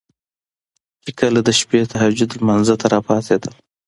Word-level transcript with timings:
چې 1.03 1.11
کله 1.19 1.39
د 1.43 1.49
شپې 1.59 1.79
تهجد 1.91 2.29
لمانځه 2.39 2.75
ته 2.81 2.85
را 2.93 2.99
پاڅيدل 3.07 3.53